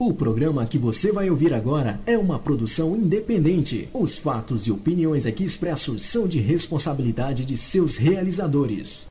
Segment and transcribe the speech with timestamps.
[0.00, 3.88] O programa que você vai ouvir agora é uma produção independente.
[3.92, 9.06] Os fatos e opiniões aqui expressos são de responsabilidade de seus realizadores.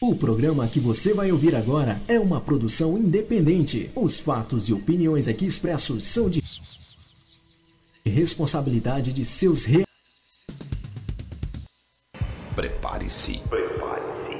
[0.00, 3.90] O programa que você vai ouvir agora é uma produção independente.
[3.96, 6.40] Os fatos e opiniões aqui expressos são de
[8.06, 9.90] responsabilidade de seus realizadores.
[12.54, 13.40] Prepare-se.
[13.48, 14.36] Prepare-se.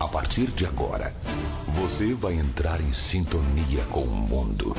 [0.00, 1.14] A partir de agora,
[1.74, 4.76] você vai entrar em sintonia com o mundo.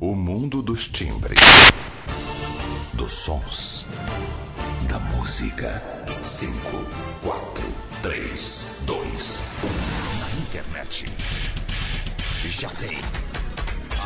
[0.00, 1.38] O mundo dos timbres,
[2.92, 3.86] dos sons,
[4.88, 5.82] da música.
[6.22, 6.52] 5,
[7.22, 7.64] 4,
[8.02, 10.20] 3, 2, 1.
[10.20, 11.06] Na internet.
[12.44, 12.98] Já tem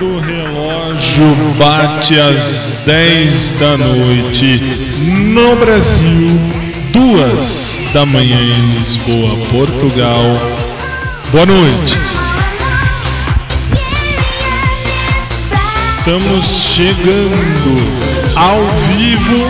[0.00, 1.24] Quando o relógio
[1.58, 4.58] bate às 10 da noite
[4.98, 6.40] no Brasil,
[6.90, 10.22] duas da manhã em Lisboa, Portugal.
[11.30, 11.98] Boa noite.
[15.86, 17.76] Estamos chegando
[18.36, 19.44] ao vivo,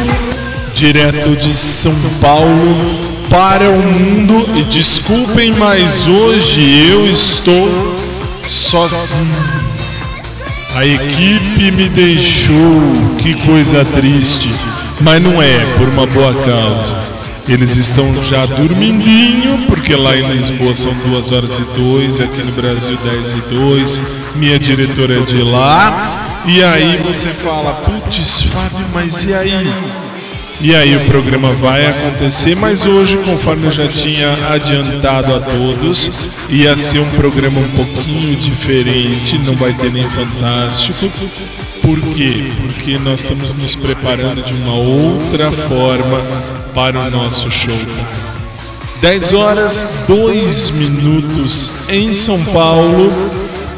[0.75, 2.77] direto de São Paulo
[3.31, 4.59] para o mundo.
[4.59, 7.69] E desculpem, mas hoje eu estou
[8.45, 9.60] sozinho.
[10.75, 12.81] A equipe me deixou,
[13.19, 14.49] que coisa triste.
[15.01, 16.97] Mas não é por uma boa causa.
[17.49, 22.53] Eles estão já dormindinho, porque lá em Lisboa são 2 horas e 2, aqui no
[22.53, 24.01] Brasil 10 e 2.
[24.37, 26.43] Minha diretora é de lá.
[26.47, 29.73] E aí você fala, putz, Fábio, mas e aí?
[30.63, 36.13] E aí o programa vai acontecer, mas hoje, conforme eu já tinha adiantado a todos,
[36.51, 41.11] ia ser um programa um pouquinho diferente, não vai ter nem fantástico.
[41.81, 42.53] Por quê?
[42.61, 46.23] Porque nós estamos nos preparando de uma outra forma
[46.75, 47.75] para o nosso show.
[49.01, 53.09] 10 horas 2 minutos em São Paulo.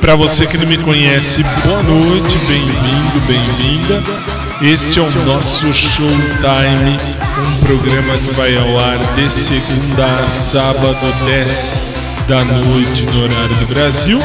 [0.00, 4.41] Para você que não me conhece, boa noite, bem-vindo, bem-vinda.
[4.62, 6.96] Este é o nosso Showtime,
[7.36, 10.96] um programa que vai ao ar de segunda a sábado,
[11.26, 11.78] 10
[12.28, 14.20] da noite no horário do Brasil,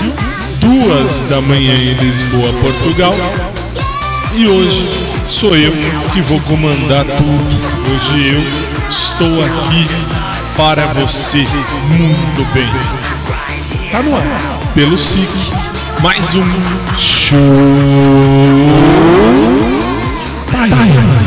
[0.62, 3.16] duas da manhã em Lisboa, Portugal.
[4.36, 4.88] E hoje
[5.28, 5.74] sou eu
[6.14, 7.58] que vou comandar tudo.
[7.96, 9.88] Hoje eu estou aqui
[10.56, 11.48] para você,
[11.90, 12.70] muito bem.
[13.92, 15.28] Tá no ar, pelo SIC,
[16.00, 16.44] mais um
[16.96, 17.38] show.
[20.70, 21.18] Time.
[21.18, 21.27] I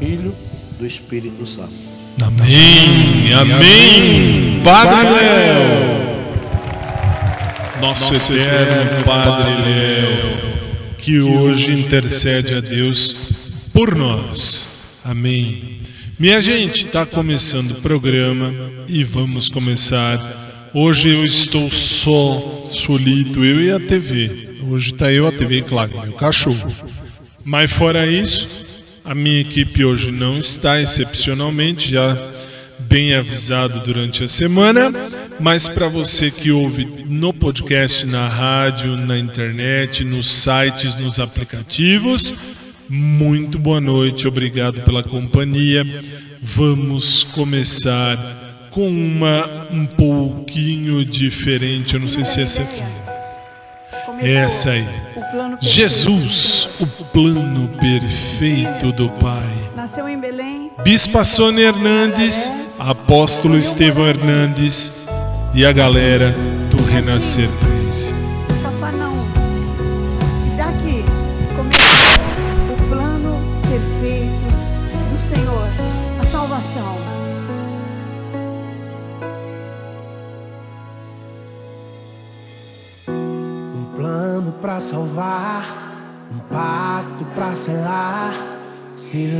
[0.00, 0.34] Filho,
[0.78, 1.74] do Espírito Santo.
[2.22, 4.60] Amém, amém.
[4.64, 6.20] Padre Léo,
[7.82, 13.30] nosso eterno Padre Léo, que hoje intercede a Deus
[13.74, 15.00] por nós.
[15.04, 15.80] Amém.
[16.18, 18.54] Minha gente, está começando o programa
[18.88, 20.70] e vamos começar.
[20.72, 24.60] Hoje eu estou só, solito, eu e a TV.
[24.66, 26.72] Hoje está eu, a TV claro, meu cachorro.
[27.44, 28.69] Mas fora isso,
[29.04, 32.16] a minha equipe hoje não está, excepcionalmente, já
[32.80, 34.92] bem avisado durante a semana.
[35.38, 42.52] Mas para você que ouve no podcast, na rádio, na internet, nos sites, nos aplicativos,
[42.88, 45.86] muito boa noite, obrigado pela companhia.
[46.42, 52.99] Vamos começar com uma um pouquinho diferente, eu não sei se é essa aqui.
[54.20, 54.86] Começou Essa aí.
[55.16, 55.56] O.
[55.60, 59.70] Jesus, o plano perfeito do Pai.
[59.74, 60.70] Nasceu em Belém.
[60.82, 65.06] Bispa Sônia Hernandes, Apóstolo Estevão Hernandes
[65.54, 66.34] e a galera
[66.70, 68.19] do Renascer Praise.
[84.60, 85.64] Pra salvar,
[86.32, 88.32] um pacto pra selar,
[88.94, 89.32] silêncio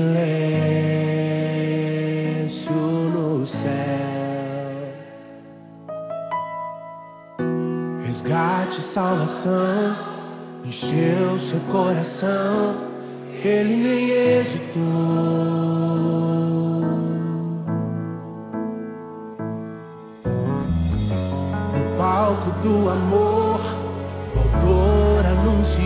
[2.73, 3.71] no céu.
[8.05, 9.95] Resgate, salvação,
[10.65, 12.77] encheu seu coração,
[13.45, 14.81] ele nem hesitou.
[21.99, 23.30] Palco do amor,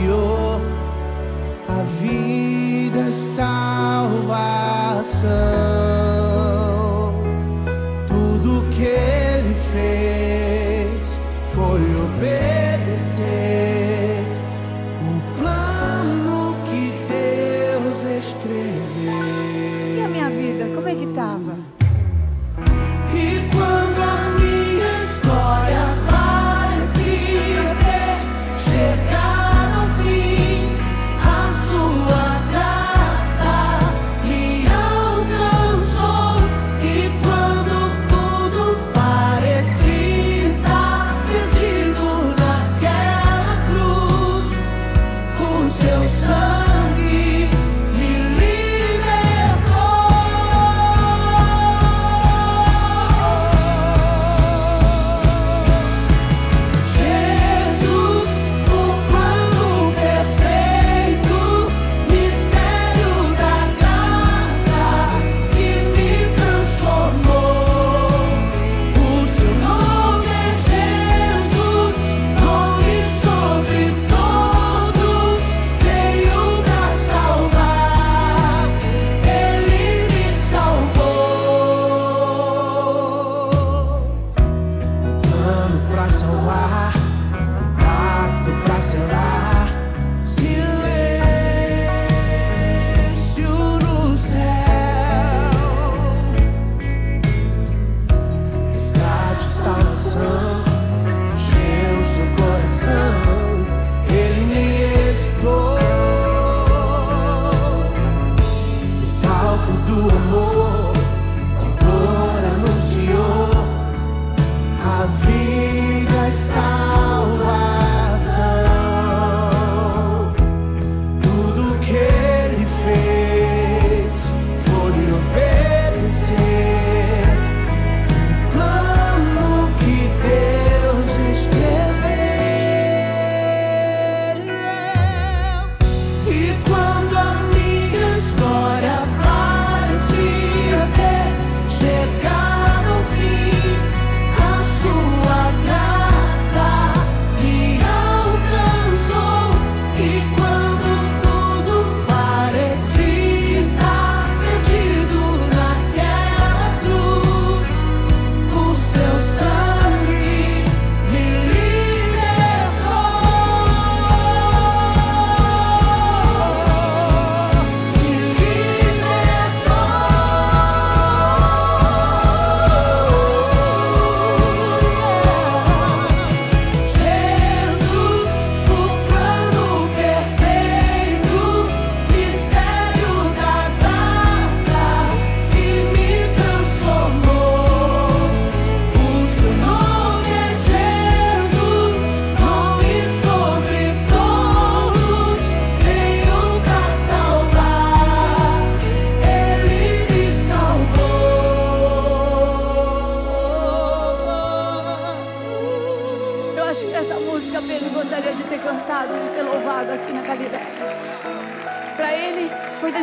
[0.04, 0.60] anunciou
[1.68, 4.04] a vida e salvação.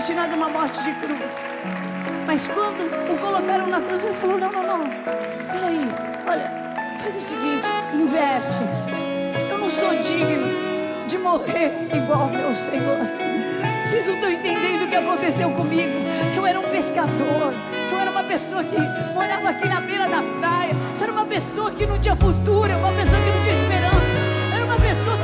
[0.01, 1.38] Foi destinada uma morte de cruz.
[2.25, 4.84] Mas quando o colocaram na cruz, ele falou: Não, não, não.
[5.53, 5.88] Peraí,
[6.27, 6.51] olha,
[7.00, 8.58] faz o seguinte: inverte.
[9.50, 12.98] Eu não sou digno de morrer igual meu Senhor.
[13.86, 15.93] Vocês não estão entendendo o que aconteceu comigo.
[16.36, 17.53] Eu era um pescador.
[17.91, 18.77] Eu era uma pessoa que
[19.13, 20.72] morava aqui na beira da praia.
[20.98, 22.75] Eu era uma pessoa que não tinha futuro.
[22.75, 24.22] Uma pessoa que não tinha esperança.
[24.50, 25.20] Eu era uma pessoa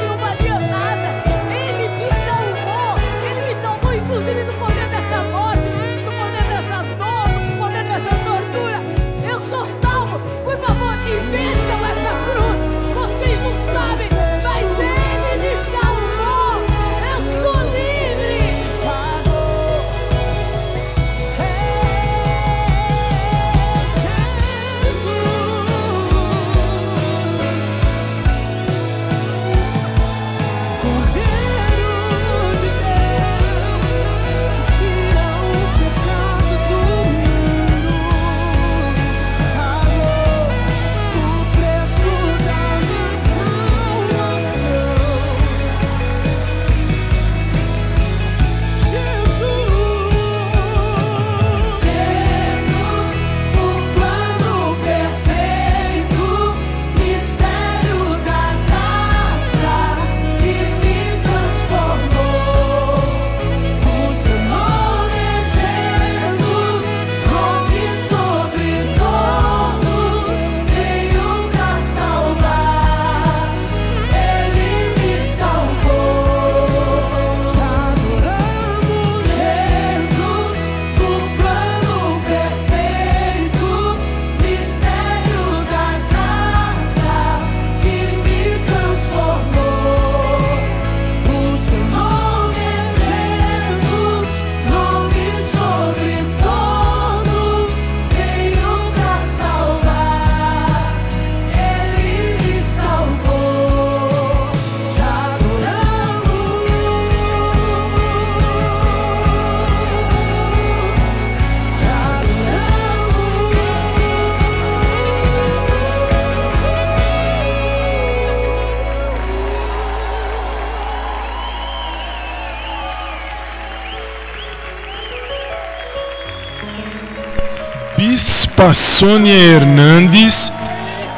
[128.68, 130.52] Bispa Sônia Hernandes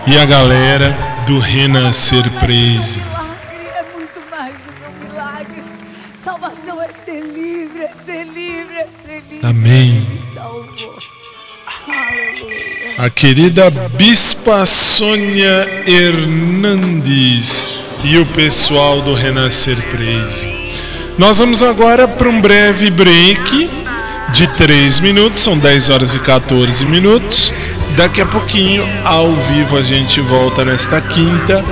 [0.05, 2.99] e a galera do Renascer Praise.
[2.99, 5.63] Milagre é muito mais do que um milagre.
[6.15, 9.47] Salvação é ser livre, é ser livre, é ser livre.
[9.47, 10.05] Amém.
[12.99, 17.65] A querida Bispa Sônia Hernandes
[18.03, 20.47] e o pessoal do Renascer Praise.
[21.17, 23.88] Nós vamos agora para um breve break
[24.33, 27.53] de 3 minutos, são 10 horas e 14 minutos.
[27.95, 31.63] Daqui a pouquinho, ao vivo, a gente volta nesta quinta,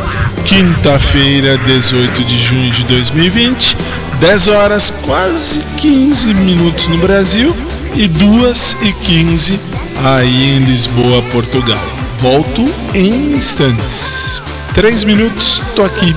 [0.44, 3.78] quinta-feira, 18 de junho de 2020,
[4.20, 7.56] 10 horas, quase 15 minutos no Brasil
[7.96, 9.60] e 2 e 15
[10.04, 11.80] aí em Lisboa, Portugal.
[12.20, 14.42] Volto em instantes.
[14.74, 16.16] 3 minutos, tô aqui.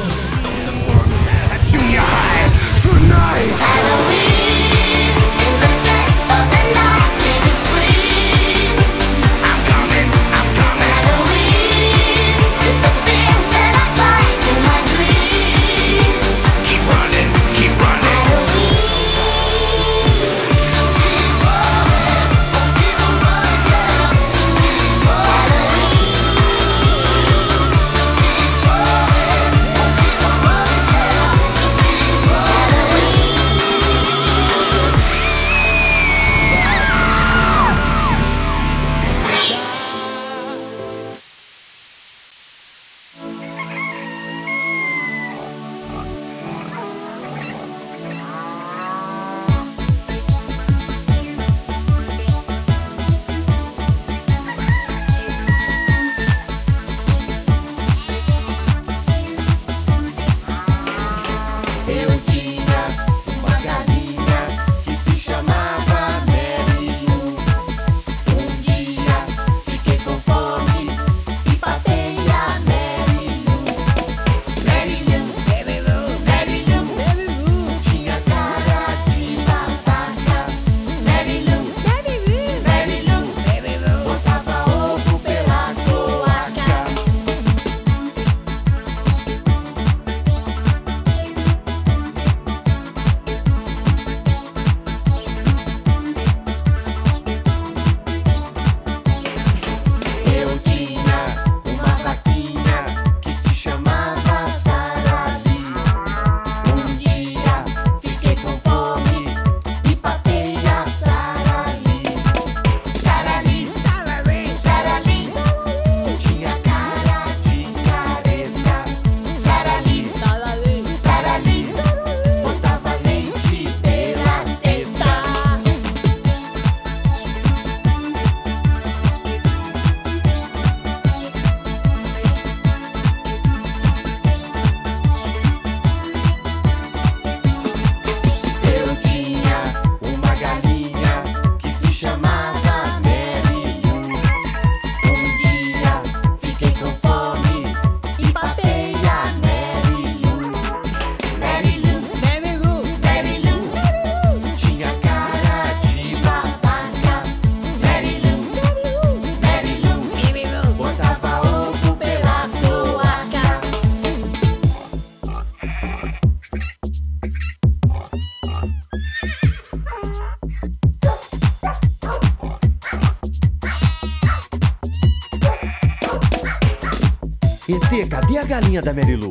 [178.60, 179.30] Galinha da Mary Lou?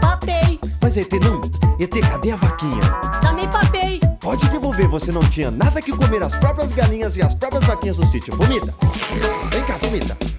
[0.00, 0.58] Papei.
[0.80, 1.40] Mas ET não.
[1.78, 2.80] ET, cadê a vaquinha?
[3.20, 4.00] Também papei.
[4.20, 7.98] Pode devolver, você não tinha nada que comer as próprias galinhas e as próprias vaquinhas
[7.98, 8.34] do sítio.
[8.36, 8.74] Vomita.
[9.50, 10.29] Vem cá, vomita.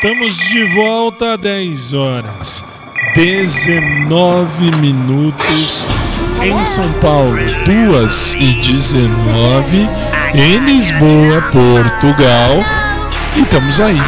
[0.00, 2.64] Estamos de volta às 10 horas
[3.16, 5.88] 19 minutos
[6.40, 9.88] em São Paulo, 2 e 19
[10.34, 12.64] em Lisboa, Portugal.
[13.36, 14.00] E estamos aí.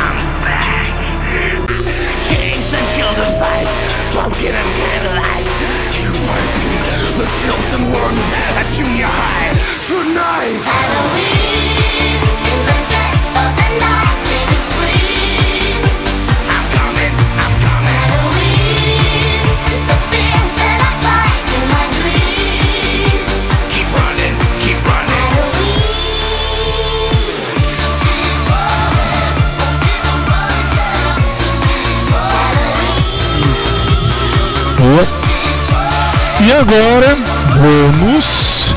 [36.61, 37.17] Agora,
[37.59, 38.75] vamos.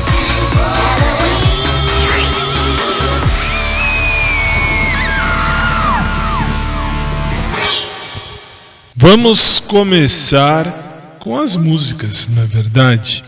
[8.96, 13.22] Vamos começar com as músicas, na verdade.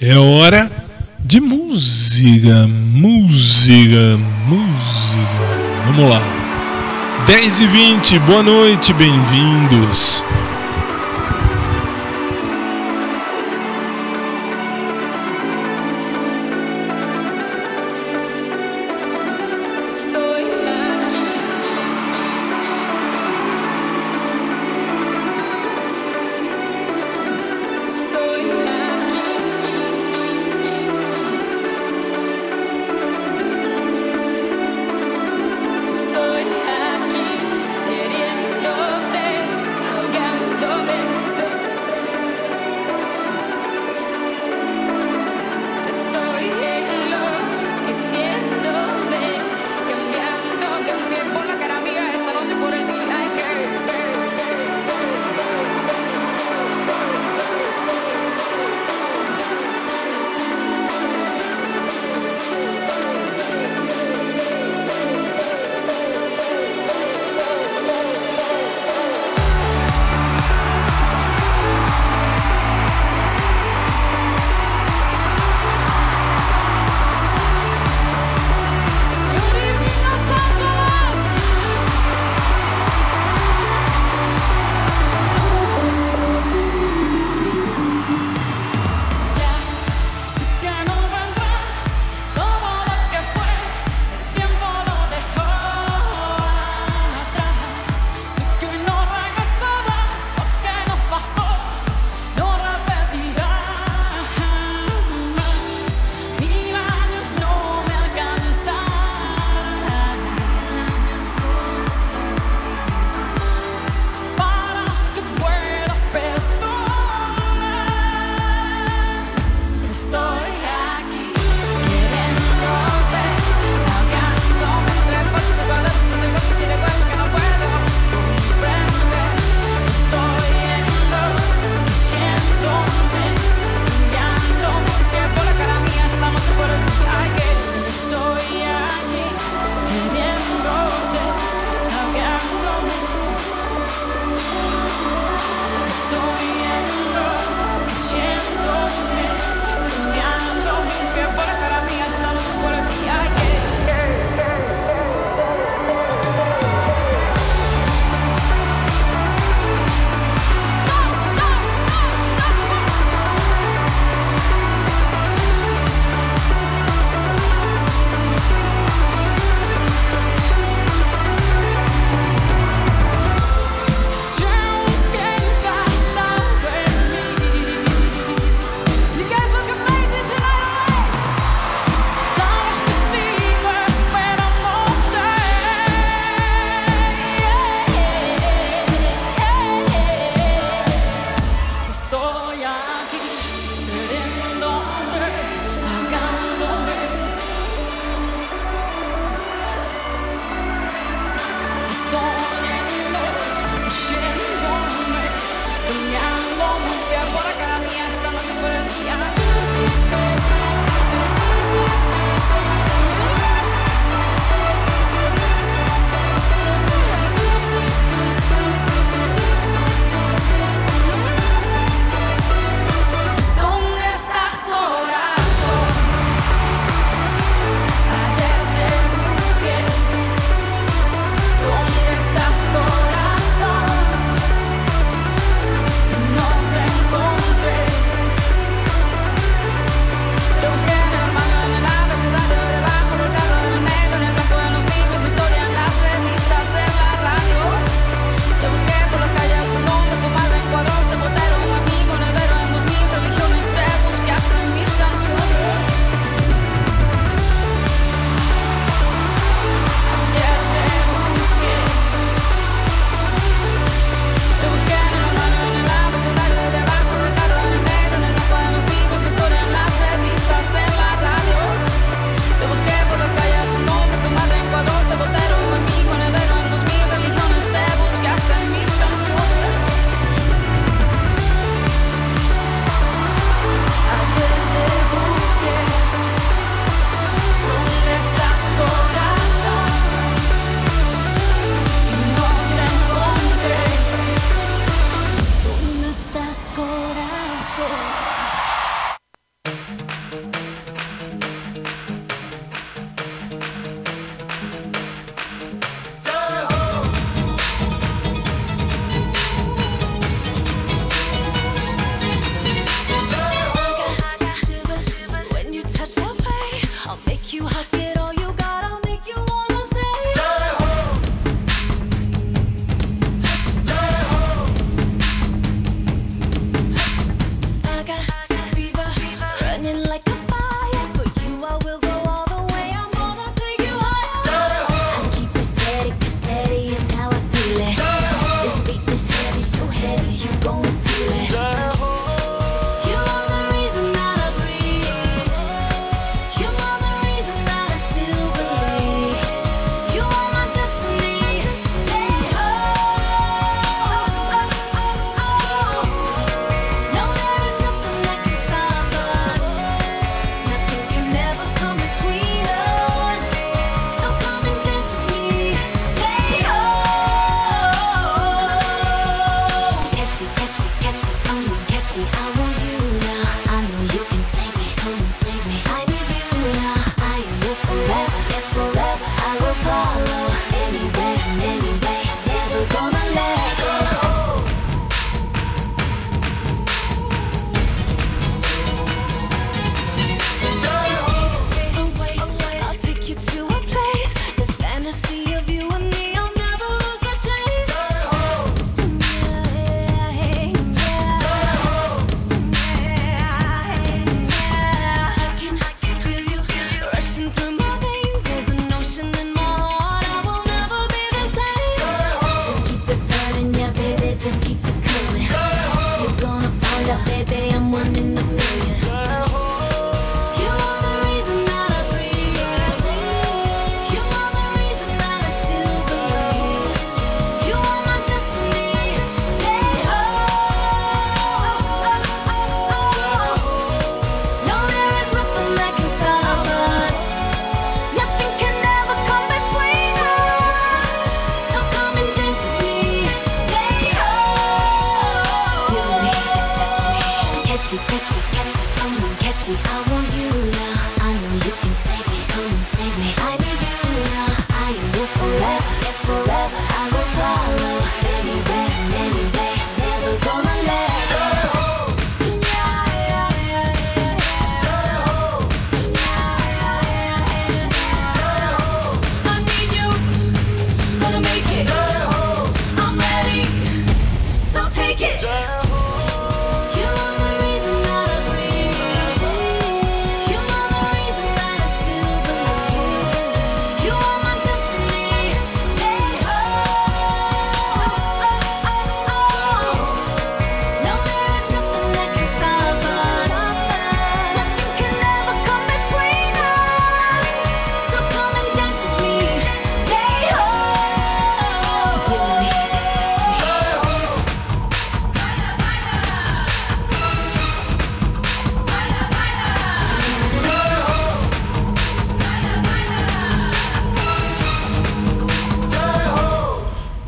[0.00, 0.70] É hora
[1.20, 5.18] de música, música, música.
[5.86, 6.20] Vamos lá.
[7.28, 10.24] 10 e 20, boa noite, bem-vindos.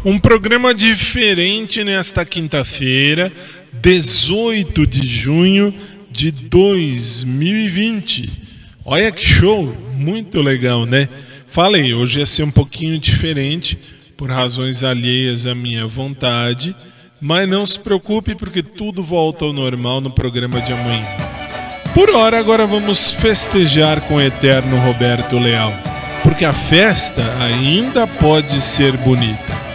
[0.07, 3.33] Um programa diferente nesta quinta-feira,
[3.73, 5.75] 18 de junho
[6.09, 8.31] de 2020.
[8.85, 11.09] Olha que show, muito legal, né?
[11.49, 13.77] Falei, hoje ia ser um pouquinho diferente,
[14.16, 16.73] por razões alheias à minha vontade,
[17.21, 21.05] mas não se preocupe porque tudo volta ao normal no programa de amanhã.
[21.92, 25.73] Por hora, agora vamos festejar com o eterno Roberto Leal,
[26.23, 29.66] porque a festa ainda pode ser bonita.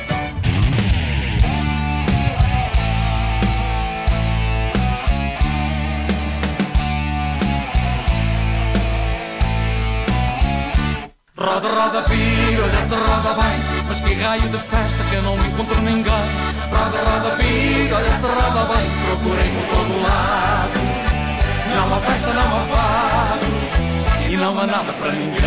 [14.31, 16.13] Raio de festa que eu não encontro ninguém.
[16.71, 18.89] Roda, roda, vira, olha se roda bem.
[19.05, 20.79] Procurei por todo lado.
[21.75, 23.45] Não há festa, não há fado.
[24.29, 25.41] E não há nada para ninguém.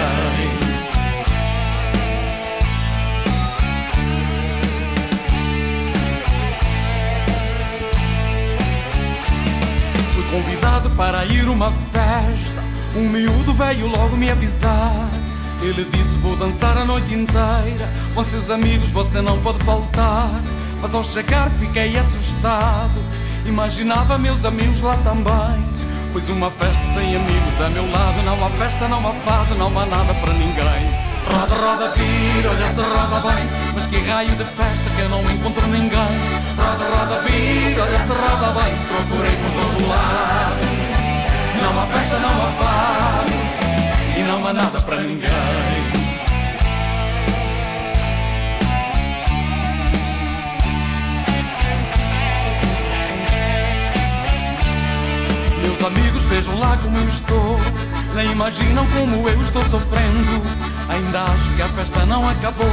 [10.12, 12.62] Fui convidado para ir uma festa.
[12.97, 15.09] Um miúdo veio logo me avisar.
[15.62, 20.31] Ele disse vou dançar a noite inteira Com seus amigos você não pode faltar.
[20.81, 22.94] Mas ao chegar fiquei assustado.
[23.44, 25.64] Imaginava meus amigos lá também.
[26.12, 28.22] Pois uma festa sem amigos a meu lado.
[28.22, 30.94] Não há festa, não há fado, não há nada para ninguém.
[31.27, 33.44] Roda, roda, vira, olha se roda bem.
[33.74, 36.14] Mas que raio de festa que eu não encontro ninguém.
[36.57, 38.74] Roda, roda, vira, olha se roda bem.
[38.87, 40.85] Procurei por todo lado.
[41.61, 43.33] Não há festa, não há fado
[44.16, 46.04] E não há nada para ninguém
[55.85, 57.61] amigos vejam lá como eu estou.
[58.14, 60.42] Nem imaginam como eu estou sofrendo.
[60.88, 62.68] Ainda acho que a festa não acabou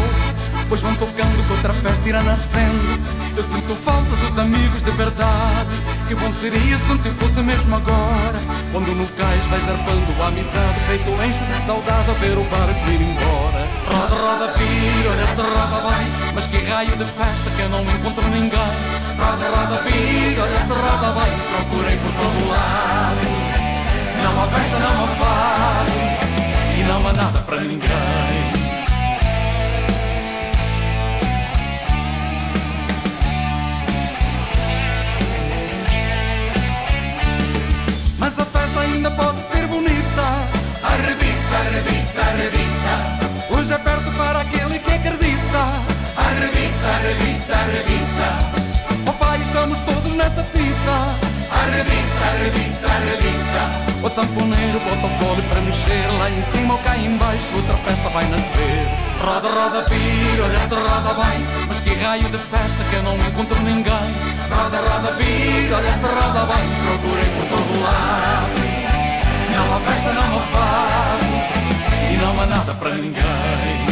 [0.72, 2.98] Pois vão tocando que outra festa irá nascendo.
[3.36, 5.70] Eu sinto falta dos amigos de verdade.
[6.08, 8.40] Que bom seria se tempo fosse mesmo agora.
[8.72, 12.90] Quando no cais vais arpando a amizade Peito enche de saudade a ver o barco
[12.90, 13.68] ir embora.
[13.92, 17.82] Roda, roda, vira, olha se roda bem Mas que raio de festa que eu não
[17.82, 23.22] encontro ninguém Roda, roda, vira, olha se roda bem Procurei por todo lado.
[24.24, 25.92] Não há festa, não há fado
[26.76, 27.88] E não há nada para ninguém.
[38.18, 40.26] Mas a festa ainda pode ser bonita.
[40.84, 43.56] Arrebita, arrebita, arrebita.
[43.56, 45.62] Hoje é perto para aquele que acredita.
[46.18, 48.61] Arrebita, arrebita, arrebita
[49.08, 50.96] Oh pai, estamos todos nessa fita.
[51.52, 53.62] Arrebita, arrebita, arrebita.
[54.04, 57.78] O sanfoneiro bota o colo para mexer Lá em cima ou cá em baixo outra
[57.78, 58.88] festa vai nascer.
[59.22, 61.46] Roda, roda, vira, olha se roda bem.
[61.68, 64.10] Mas que raio de festa que eu não encontro ninguém.
[64.50, 66.66] Roda, roda, vira, olha se roda bem.
[66.86, 68.62] Procurei por todo lado.
[69.56, 71.26] Não há festa, não há fado.
[72.12, 73.91] E não há nada para ninguém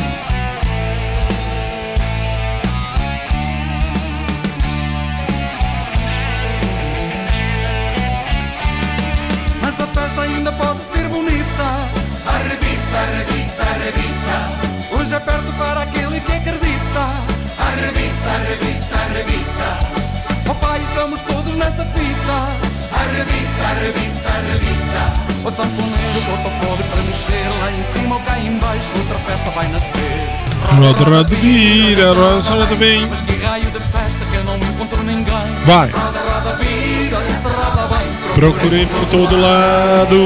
[23.74, 25.02] revista, revista.
[25.44, 29.68] O sanfoneiro botou pobre para mexer lá em cima ou cá embaixo, outra festa vai
[29.68, 30.50] nascer.
[30.76, 33.08] Roda, roda, vira, roda, roda bem.
[33.10, 35.66] Mas que raio de festa que eu não encontro ninguém.
[35.66, 35.90] Vai.
[35.90, 38.08] Roda, roda, vira, esse roda bem.
[38.36, 40.26] Procurei por todo lado.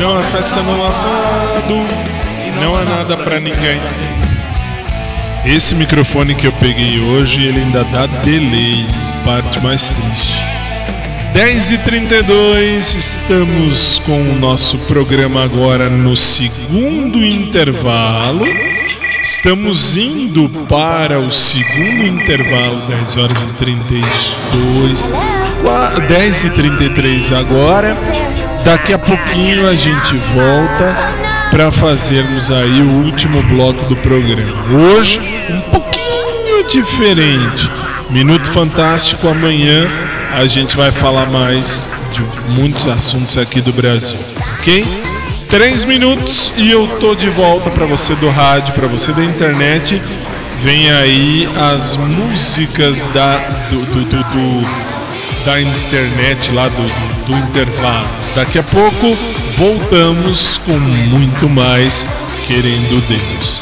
[0.00, 1.86] Não há festa no lavado.
[2.60, 3.80] Não há nada pra ninguém.
[5.44, 8.86] Esse microfone que eu peguei hoje, ele ainda dá delay.
[9.24, 10.41] Parte mais triste.
[11.34, 18.44] 10h32, estamos com o nosso programa agora no segundo intervalo.
[19.22, 25.08] Estamos indo para o segundo intervalo, 10 horas e 32.
[25.62, 27.94] Qua- 10 e 33 agora.
[28.64, 30.94] Daqui a pouquinho a gente volta
[31.50, 34.66] para fazermos aí o último bloco do programa.
[34.70, 35.18] Hoje,
[35.48, 37.70] um pouquinho diferente.
[38.10, 39.88] Minuto Fantástico amanhã
[40.34, 42.20] a gente vai falar mais de
[42.52, 44.18] muitos assuntos aqui do Brasil,
[44.58, 44.84] ok?
[45.48, 50.00] Três minutos e eu tô de volta para você do rádio, para você da internet.
[50.62, 53.36] Vem aí as músicas da
[53.70, 54.92] do, do- do- do-
[55.44, 56.84] da internet lá do,
[57.26, 58.06] do intervalo.
[58.34, 59.16] Daqui a pouco
[59.56, 62.06] voltamos com muito mais
[62.46, 63.60] querendo Deus.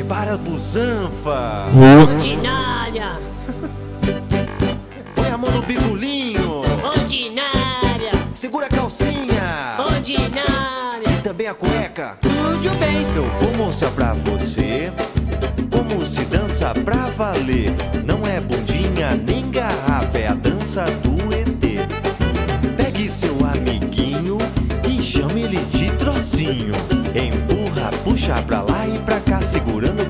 [0.00, 1.66] Prepara a busanfa.
[2.00, 3.20] Ordinária!
[5.14, 6.62] Põe a mão no bigolinho.
[6.82, 8.10] Ordinária!
[8.32, 9.76] Segura a calcinha.
[9.78, 11.06] Ordinária!
[11.06, 12.16] E também a cueca.
[12.22, 13.06] Tudo bem!
[13.14, 14.90] Eu vou mostrar pra você
[15.70, 17.70] como se dança pra valer.
[18.02, 21.19] Não é bundinha nem garrafa, é a dança do
[29.40, 30.09] pra cá, segurando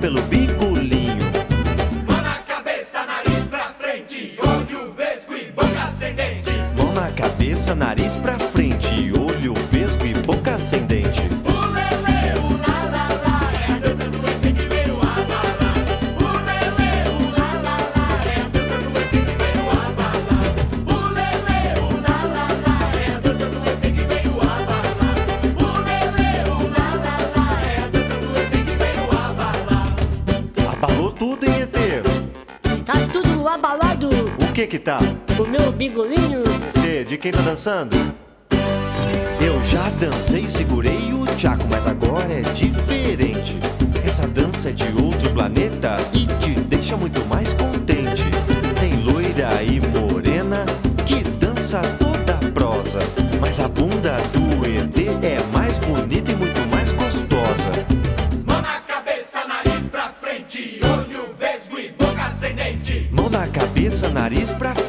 [34.60, 34.98] que que tá?
[35.38, 36.42] O meu bigolinho!
[36.84, 37.96] ET, de quem tá dançando?
[39.40, 43.58] Eu já dancei, segurei o tchaco, mas agora é diferente.
[44.06, 48.24] Essa dança é de outro planeta e te deixa muito mais contente.
[48.78, 50.66] Tem loira e morena
[51.06, 52.98] que dança toda prosa,
[53.40, 54.49] mas a bunda do
[64.12, 64.79] nariz pra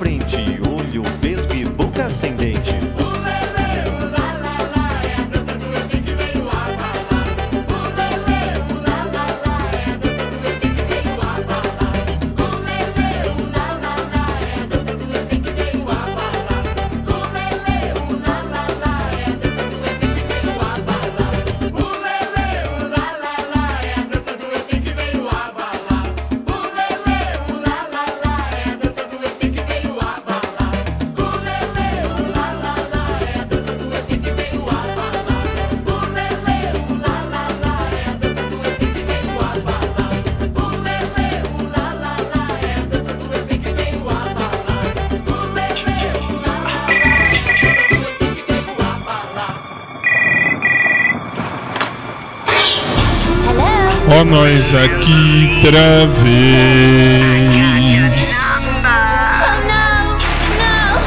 [54.62, 56.62] Nós aqui outra vez.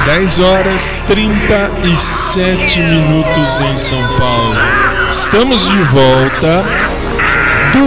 [0.07, 4.57] 10 horas 37 minutos em São Paulo.
[5.09, 6.65] Estamos de volta.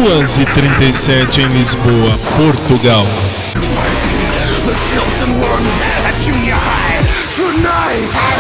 [0.08, 3.06] 2 e 37 em Lisboa, Portugal.
[7.36, 8.37] Tonight.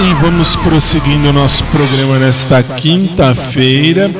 [0.00, 4.10] E vamos prosseguindo o nosso programa nesta quinta-feira.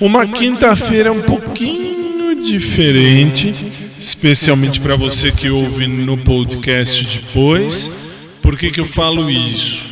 [0.00, 3.54] Uma quinta-feira um pouquinho diferente,
[3.98, 8.08] especialmente para você que ouve no podcast depois.
[8.40, 9.84] Por que, que eu falo isso?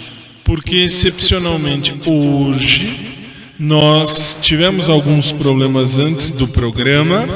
[0.44, 3.14] Porque excepcionalmente hoje
[3.58, 7.26] nós tivemos alguns problemas antes do programa.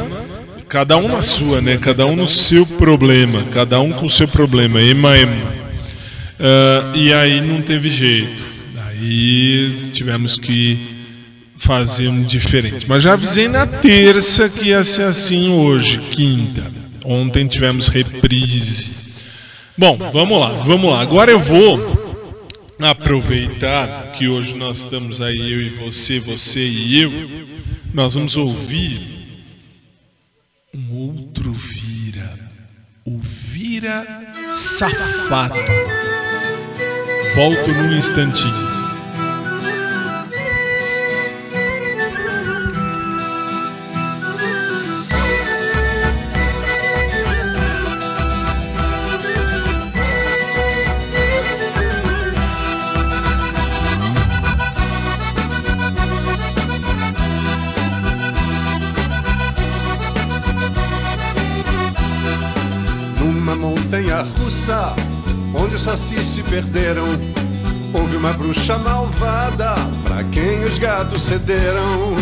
[0.68, 1.78] Cada um na sua, né?
[1.80, 4.80] Cada um no seu problema, cada um com o seu problema.
[4.80, 5.67] Ema, ema.
[6.38, 8.42] Ah, e aí não teve jeito.
[8.86, 10.78] Aí tivemos que
[11.56, 12.86] fazer um diferente.
[12.88, 16.70] Mas já avisei na terça que ia ser assim hoje, quinta.
[17.04, 18.90] Ontem tivemos reprise.
[19.76, 21.00] Bom, vamos lá, vamos lá.
[21.00, 21.98] Agora eu vou
[22.78, 27.12] aproveitar que hoje nós estamos aí, eu e você, você e eu.
[27.92, 29.00] Nós vamos ouvir
[30.74, 32.38] um outro vira.
[33.04, 34.06] O vira
[34.48, 36.07] safado.
[37.38, 38.52] Volto num instantinho.
[63.20, 64.92] Numa montanha russa,
[65.86, 67.06] os se perderam,
[67.94, 72.16] houve uma bruxa malvada, pra quem os gatos cederam.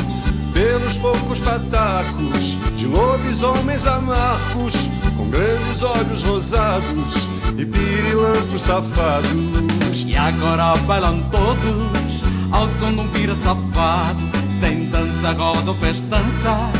[0.53, 4.75] Pelos poucos patacos de lobisomens amargos,
[5.17, 10.05] com grandes olhos rosados e pirilampos safados.
[10.07, 14.21] E agora bailam todos ao som de um vira safado,
[14.61, 16.71] sem dança, roda ou festança,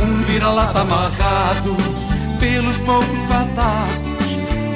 [0.00, 1.76] um vira-lata amarrado
[2.38, 4.11] pelos poucos batacos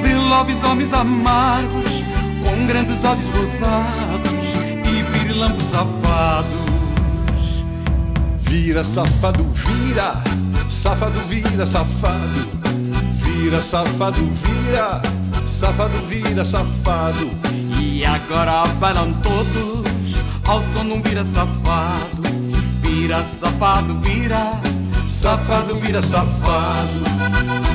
[0.07, 2.03] de lobisomens amargos,
[2.43, 4.55] com grandes olhos rosados
[4.85, 6.47] e pirilampos safados.
[8.39, 10.15] Vira, safado, vira,
[10.69, 12.57] safado, vira, safado.
[13.21, 15.01] Vira, safado, vira,
[15.45, 17.29] safado, vira, safado.
[17.79, 20.15] E agora bailam todos
[20.47, 22.23] ao som de um vira safado.
[22.81, 24.59] Vira safado, vira,
[25.07, 27.66] Safado, vira, safado.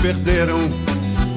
[0.00, 0.58] Perderam,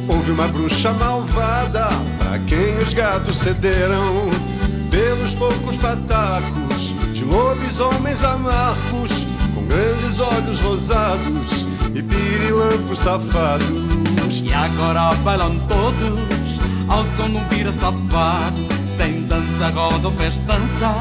[0.07, 4.31] houve uma bruxa malvada, pra quem os gatos cederam.
[4.89, 9.11] Pelos poucos patacos de lobisomens amargos,
[9.53, 13.67] com grandes olhos rosados e pirilampos safados.
[14.31, 18.55] E agora bailam todos ao som de um vira safado,
[18.95, 20.95] sem dança, roda ou festança,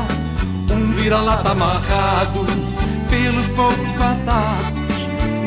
[0.71, 2.47] um vira-lata amarrado
[3.11, 4.83] pelos poucos batacos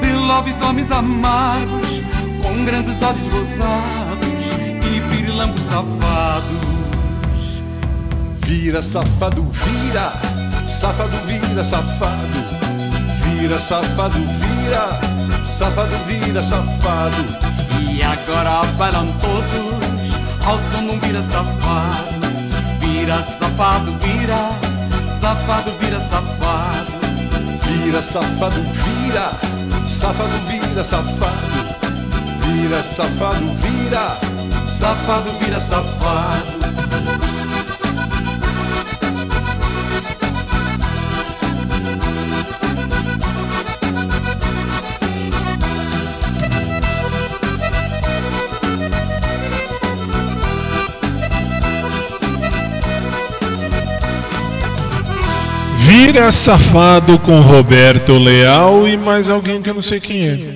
[0.02, 2.02] de lobisomens amargos,
[2.56, 4.28] com grandes olhos rosados
[4.86, 6.46] e pirilampos safados.
[8.46, 10.12] Vira, safado, vira,
[10.68, 12.66] safado, vira, safado.
[13.24, 15.00] Vira, safado, vira,
[15.46, 17.18] safado, vira, safado.
[17.82, 22.16] E agora bailam todos ao som de um vira safado.
[22.80, 24.52] Vira safado, vira,
[25.20, 27.06] safado, vira safado.
[27.68, 29.32] Vira, safado, vira,
[29.88, 31.55] safado, vira, safado
[32.66, 34.18] vira, safado vira,
[34.80, 36.66] safado vira safado.
[55.88, 60.55] Vira Safado com Roberto Leal e mais alguém que eu não sei quem é.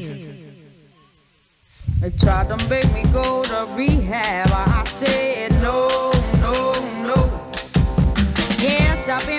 [2.10, 4.50] They tried to make me go to rehab.
[4.52, 6.72] I said no, no,
[7.06, 7.52] no.
[8.58, 9.39] Yes, I've been.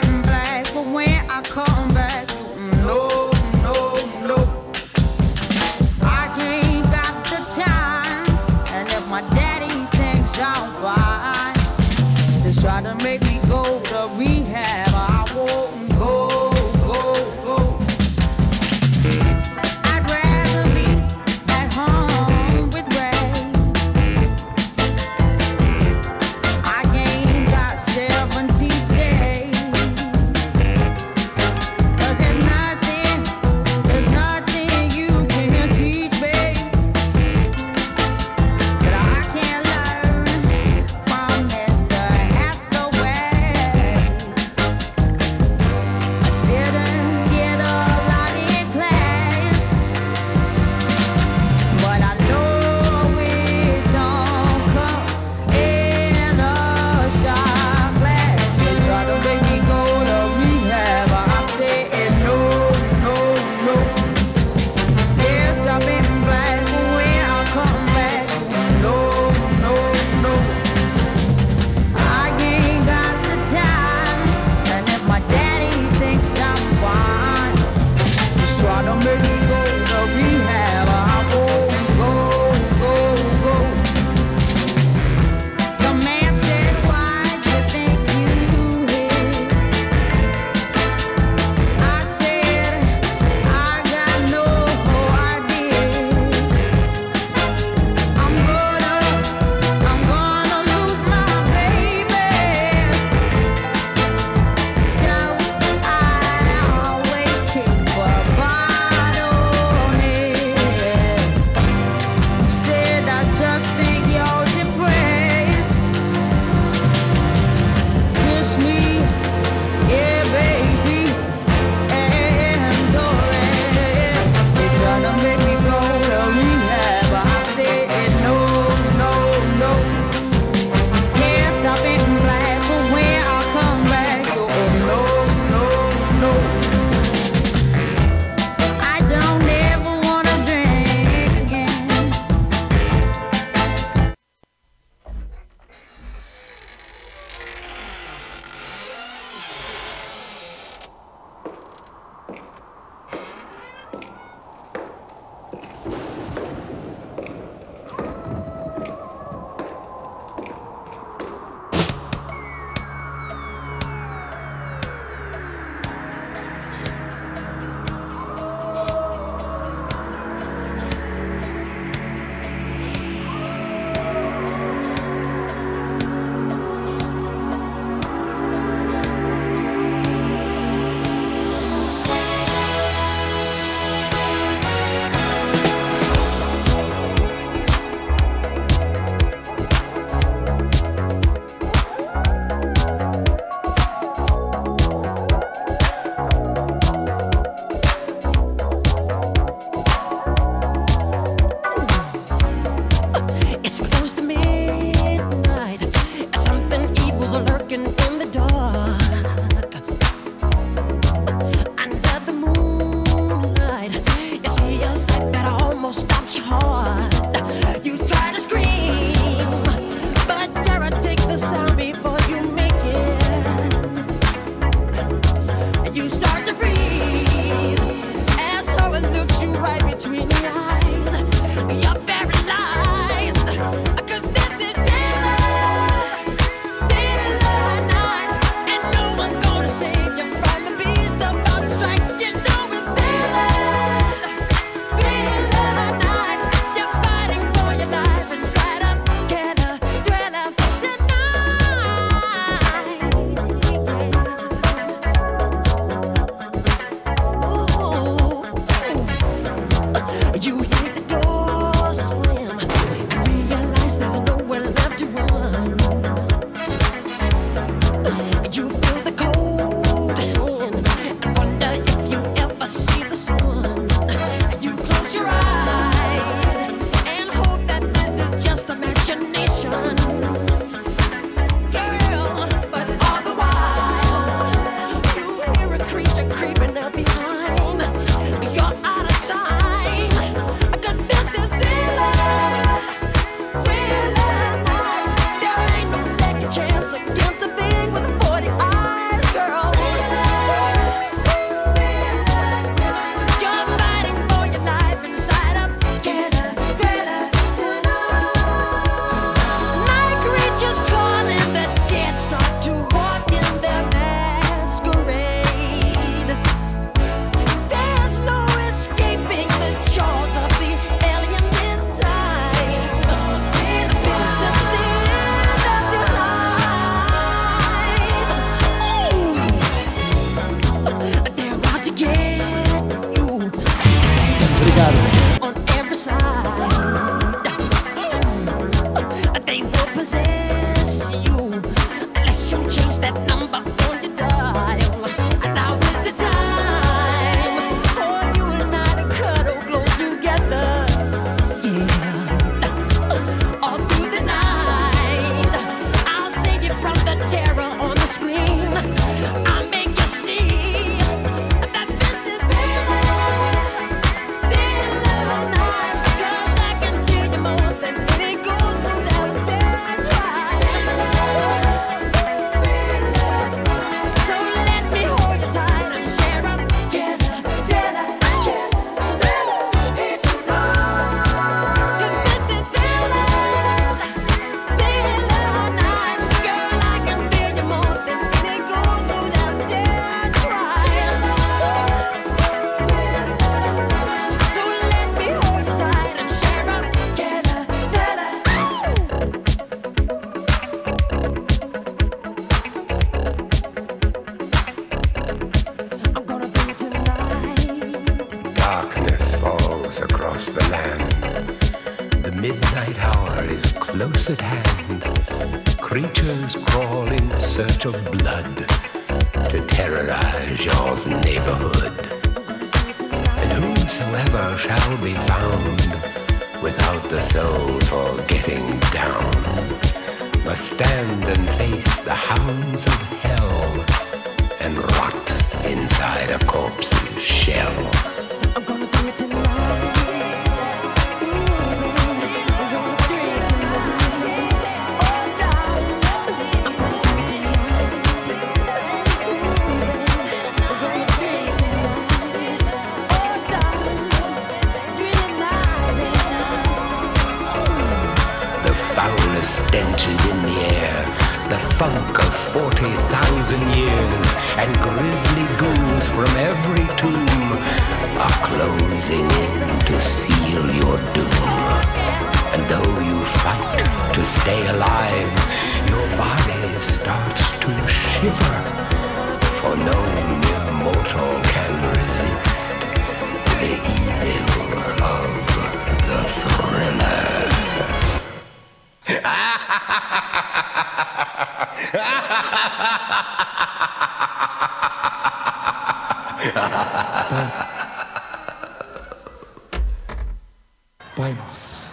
[501.17, 501.87] Pai nosso,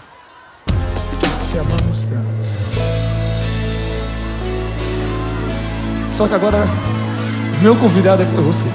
[1.48, 2.48] te amamos tanto.
[6.12, 6.66] Só que agora,
[7.62, 8.70] meu convidado é você.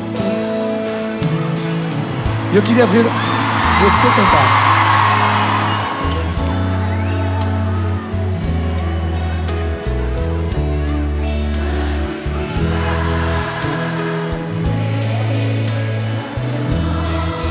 [2.52, 4.71] E eu queria ver você cantar.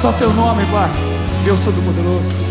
[0.01, 0.89] Só teu nome, Pai,
[1.45, 2.50] Deus Todo-Poderoso.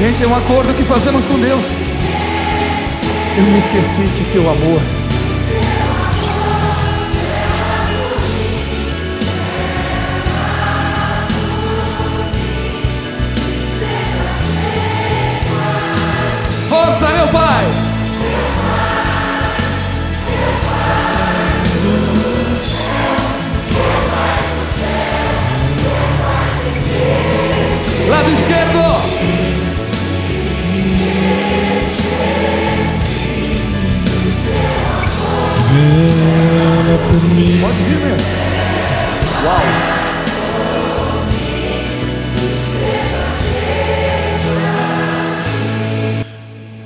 [0.00, 1.62] Gente, é um acordo que fazemos com Deus.
[3.36, 4.80] Eu me esqueci que teu amor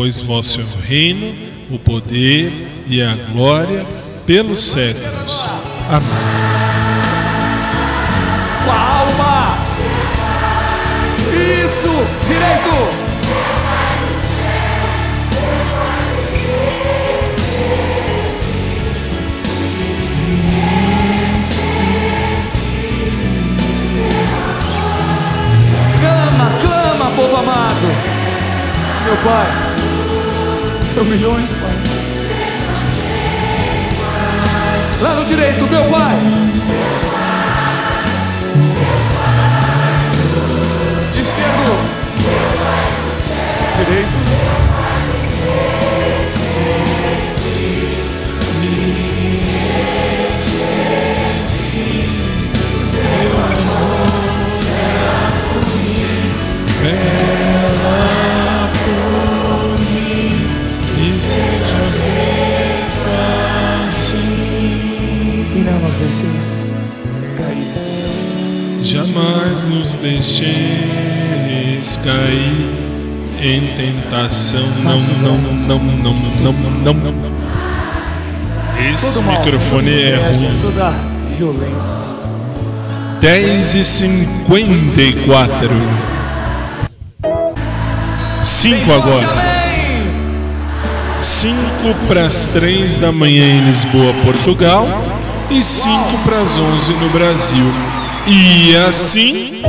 [0.00, 1.36] pois vosso é o reino,
[1.70, 2.50] o poder
[2.86, 3.86] e a glória
[4.24, 5.52] pelos séculos.
[5.90, 6.08] Amém.
[8.64, 9.58] Com a alma!
[11.28, 11.92] Isso!
[12.26, 12.70] Direito!
[26.00, 27.86] Clama, clama, povo amado!
[29.04, 29.69] Meu Pai,
[31.00, 31.72] são milhões, Pai.
[35.00, 36.18] Lado direito, meu Pai!
[41.14, 41.90] Esquerdo!
[43.78, 44.69] Direito!
[65.90, 66.64] Nos deixeis
[67.36, 67.66] cair.
[68.82, 70.46] Jamais nos deixeis
[71.98, 72.70] cair
[73.42, 74.66] em tentação.
[74.82, 75.36] Não, não,
[75.66, 77.30] não, não, não, não.
[78.92, 80.58] Esse Todo mal, microfone é inveja, ruim.
[80.62, 80.94] Toda
[81.36, 82.10] violência.
[83.20, 85.68] 10 e 54
[88.42, 89.28] 5 agora
[91.20, 91.54] 5
[92.08, 94.88] para as 3 da manhã em Lisboa, Portugal
[95.50, 97.64] e 5 para as 11 no Brasil.
[98.26, 99.62] E assim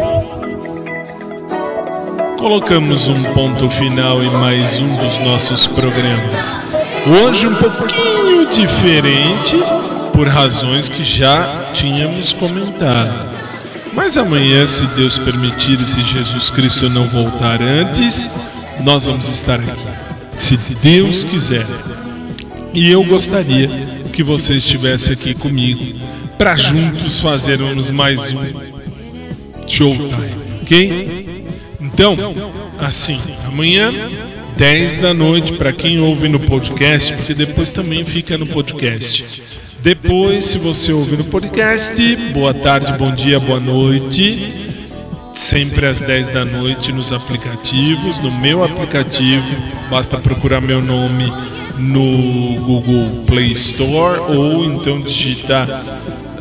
[2.37, 6.59] colocamos um ponto final em mais um dos nossos programas.
[7.07, 9.55] Hoje um pouquinho diferente
[10.13, 13.31] por razões que já tínhamos comentado.
[13.93, 18.29] Mas amanhã, se Deus permitir e se Jesus Cristo não voltar antes,
[18.81, 19.87] nós vamos estar aqui.
[20.37, 21.65] Se Deus quiser.
[22.73, 25.83] E eu gostaria que você estivesse aqui comigo
[26.37, 31.35] para juntos fazermos mais um showtime, ok?
[31.79, 32.17] Então,
[32.77, 33.91] assim, amanhã
[34.57, 39.41] 10 da noite para quem ouve no podcast, porque depois também fica no podcast.
[39.81, 44.53] Depois, se você ouve no podcast, boa tarde, bom dia, boa noite.
[45.33, 49.47] Sempre às 10 da noite nos aplicativos, no meu aplicativo,
[49.89, 51.31] basta procurar meu nome
[51.81, 55.67] no Google Play Store ou então digitar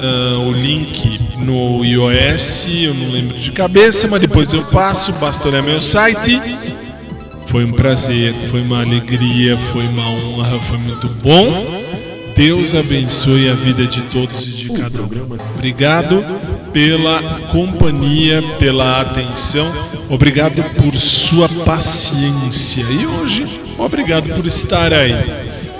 [0.02, 5.48] ah, o link no iOS, eu não lembro de cabeça, mas depois eu passo, basta
[5.48, 6.40] olhar meu site.
[7.48, 11.82] Foi um prazer, foi uma alegria, foi uma honra, foi muito bom.
[12.34, 15.08] Deus abençoe a vida de todos e de cada um.
[15.54, 16.24] Obrigado
[16.72, 19.70] pela companhia, pela atenção.
[20.08, 22.82] Obrigado por sua paciência.
[22.90, 25.14] E hoje, obrigado por estar aí.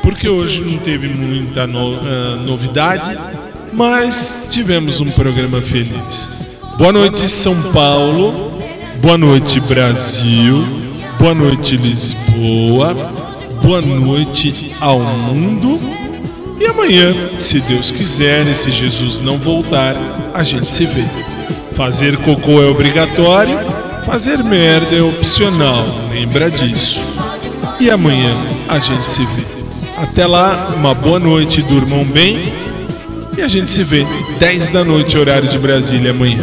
[0.03, 3.19] Porque hoje não teve muita no- ah, novidade,
[3.73, 6.59] mas tivemos um programa feliz.
[6.79, 8.51] Boa noite, São Paulo.
[9.03, 10.67] Boa noite, Brasil.
[11.19, 12.95] Boa noite, Lisboa.
[13.63, 15.79] Boa noite ao mundo.
[16.59, 19.97] E amanhã, se Deus quiser e se Jesus não voltar,
[20.33, 21.05] a gente se vê.
[21.75, 23.59] Fazer cocô é obrigatório,
[24.11, 27.01] fazer merda é opcional, lembra disso.
[27.79, 28.37] E amanhã
[28.69, 29.45] a gente se vê.
[29.97, 32.53] Até lá, uma boa noite, durmam bem.
[33.39, 34.05] E a gente se vê
[34.41, 36.43] 10 da noite, horário de Brasília, amanhã.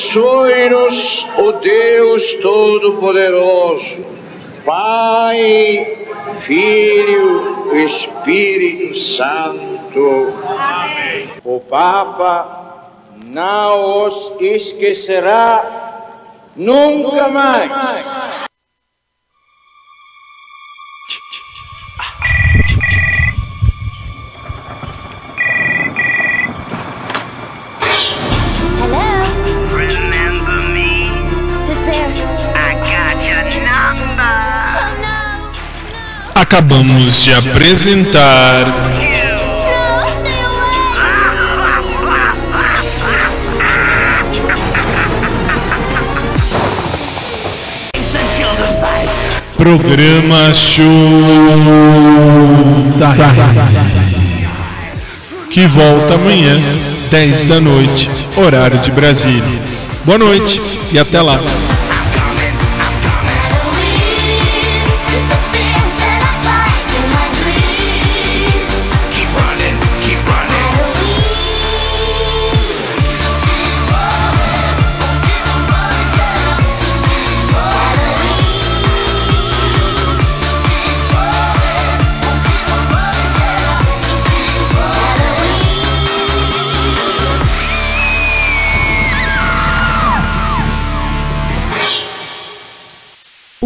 [0.00, 4.02] Abençoe-nos, o Deus Todo-Poderoso,
[4.64, 5.94] Pai,
[6.40, 10.32] Filho e Espírito Santo.
[11.44, 12.88] O Papa
[13.26, 16.08] não os esquecerá
[16.56, 17.70] nunca mais.
[36.60, 38.66] Acabamos de apresentar
[49.56, 50.84] programa Show
[55.48, 56.60] que volta amanhã,
[57.10, 59.42] 10 da noite, horário de Brasília.
[60.04, 60.60] Boa noite
[60.92, 61.40] e até lá.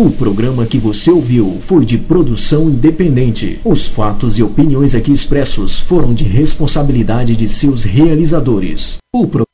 [0.04, 3.58] O programa que você ouviu foi de produção independente.
[3.64, 8.98] Os fatos e opiniões aqui expressos foram de responsabilidade de seus realizadores.
[9.10, 9.46] O pro...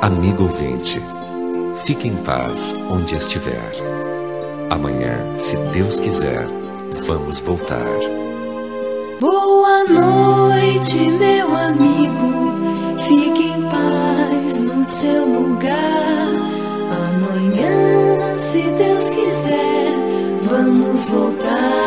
[0.00, 0.98] Amigo ouvinte,
[1.84, 3.72] fique em paz onde estiver.
[4.70, 6.46] Amanhã, se Deus quiser,
[7.06, 7.84] vamos voltar.
[9.20, 12.54] Boa noite, meu amigo.
[13.06, 16.30] Fique em paz no seu lugar.
[16.90, 19.92] Amanhã, se Deus quiser,
[20.42, 21.80] vamos voltar.